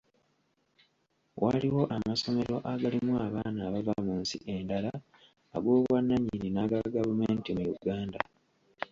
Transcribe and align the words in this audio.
Waliwo 1.43 1.83
amasomero 1.97 2.55
agalimu 2.73 3.13
abaana 3.27 3.59
abava 3.67 3.95
mu 4.05 4.13
nsi 4.21 4.37
endala, 4.55 4.91
ag'obwannanyini 5.55 6.47
n'aga 6.51 6.79
gavumenti 6.95 7.49
mu 7.57 7.65
Uganda. 7.75 8.19